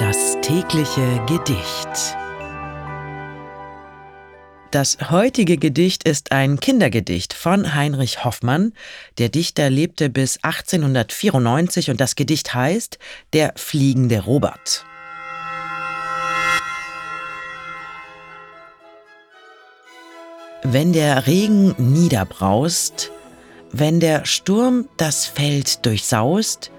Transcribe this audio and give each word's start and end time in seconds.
Das 0.00 0.38
tägliche 0.40 1.20
Gedicht. 1.26 2.16
Das 4.70 4.96
heutige 5.10 5.58
Gedicht 5.58 6.08
ist 6.08 6.32
ein 6.32 6.58
Kindergedicht 6.58 7.34
von 7.34 7.74
Heinrich 7.74 8.24
Hoffmann. 8.24 8.72
Der 9.18 9.28
Dichter 9.28 9.68
lebte 9.68 10.08
bis 10.08 10.42
1894 10.42 11.90
und 11.90 12.00
das 12.00 12.16
Gedicht 12.16 12.54
heißt 12.54 12.98
Der 13.34 13.52
fliegende 13.56 14.20
Robert. 14.20 14.86
Wenn 20.62 20.94
der 20.94 21.26
Regen 21.26 21.74
niederbraust, 21.76 23.12
wenn 23.70 24.00
der 24.00 24.24
Sturm 24.24 24.88
das 24.96 25.26
Feld 25.26 25.84
durchsaust, 25.84 26.70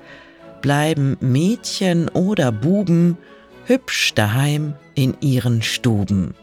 bleiben 0.62 1.18
Mädchen 1.20 2.10
oder 2.10 2.52
Buben 2.52 3.18
hübsch 3.66 4.14
daheim 4.14 4.74
in 4.96 5.16
ihren 5.22 5.62
Stuben. 5.62 6.36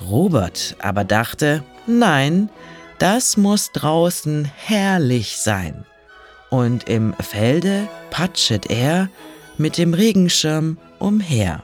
Robert 0.00 0.76
aber 0.80 1.04
dachte, 1.04 1.62
nein, 1.86 2.48
das 2.98 3.36
muss 3.36 3.72
draußen 3.72 4.50
herrlich 4.56 5.36
sein. 5.38 5.84
Und 6.50 6.88
im 6.88 7.14
Felde 7.14 7.88
patschet 8.10 8.70
er 8.70 9.08
mit 9.58 9.78
dem 9.78 9.94
Regenschirm 9.94 10.78
umher. 10.98 11.62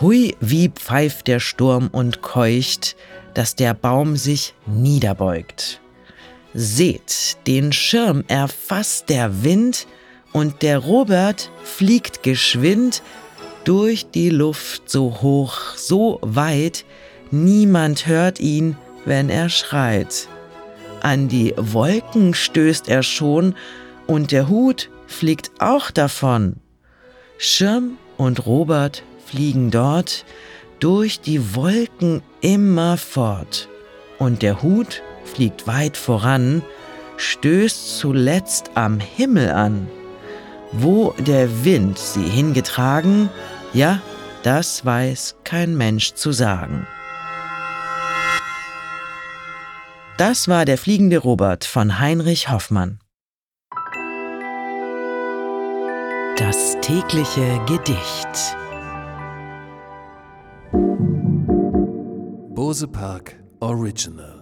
Hui, 0.00 0.34
wie 0.40 0.68
pfeift 0.68 1.28
der 1.28 1.40
Sturm 1.40 1.88
und 1.92 2.22
keucht, 2.22 2.96
dass 3.34 3.54
der 3.54 3.74
Baum 3.74 4.16
sich 4.16 4.54
niederbeugt. 4.66 5.80
Seht, 6.54 7.36
den 7.46 7.72
Schirm 7.72 8.24
erfasst 8.26 9.08
der 9.08 9.44
Wind, 9.44 9.86
und 10.32 10.62
der 10.62 10.78
Robert 10.78 11.50
fliegt 11.64 12.22
geschwind 12.22 13.02
durch 13.64 14.10
die 14.10 14.30
Luft 14.30 14.88
so 14.88 15.18
hoch, 15.22 15.76
so 15.76 16.18
weit, 16.22 16.84
niemand 17.30 18.06
hört 18.06 18.40
ihn, 18.40 18.76
wenn 19.04 19.28
er 19.28 19.48
schreit. 19.48 20.28
An 21.02 21.28
die 21.28 21.54
Wolken 21.56 22.34
stößt 22.34 22.88
er 22.88 23.02
schon, 23.02 23.54
und 24.06 24.32
der 24.32 24.48
Hut 24.48 24.90
fliegt 25.06 25.50
auch 25.60 25.90
davon. 25.90 26.56
Schirm 27.38 27.96
und 28.16 28.44
Robert 28.46 29.02
fliegen 29.24 29.70
dort 29.70 30.24
durch 30.78 31.20
die 31.20 31.54
Wolken 31.54 32.22
immer 32.40 32.96
fort, 32.96 33.68
und 34.18 34.42
der 34.42 34.62
Hut 34.62 35.02
fliegt 35.24 35.66
weit 35.66 35.96
voran, 35.96 36.62
stößt 37.16 37.98
zuletzt 37.98 38.70
am 38.74 38.98
Himmel 38.98 39.50
an. 39.50 39.88
Wo 40.72 41.14
der 41.18 41.64
Wind 41.64 41.98
sie 41.98 42.28
hingetragen, 42.28 43.28
ja, 43.72 44.00
das 44.42 44.84
weiß 44.84 45.36
kein 45.44 45.76
Mensch 45.76 46.14
zu 46.14 46.32
sagen. 46.32 46.86
Das 50.16 50.48
war 50.48 50.64
der 50.64 50.78
fliegende 50.78 51.18
Robert 51.18 51.64
von 51.64 51.98
Heinrich 51.98 52.50
Hoffmann. 52.50 53.00
Das 56.36 56.76
tägliche 56.80 57.60
Gedicht. 57.66 58.56
Bose 62.54 62.86
Park 62.86 63.42
Original 63.60 64.39